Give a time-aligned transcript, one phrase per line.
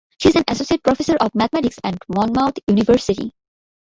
[0.19, 3.33] She is an associate professor of mathematics at Monmouth University.